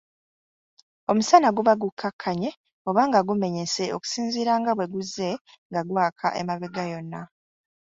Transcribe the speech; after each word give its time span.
Omusana 1.11 1.47
guba 1.55 1.73
gukkakkanye 1.81 2.49
oba 2.87 3.01
nga 3.07 3.19
gumenyese 3.27 3.83
okusinziira 3.95 4.53
nga 4.61 4.71
bwe 4.77 4.85
guzze 4.93 5.29
nga 5.69 5.81
gwaka 5.87 6.27
emabega 6.41 6.83
yonna. 6.91 7.21